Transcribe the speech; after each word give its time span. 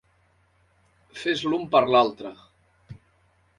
Fets 1.25 1.45
l'un 1.51 1.69
per 1.77 1.83
l'altra. 1.93 2.35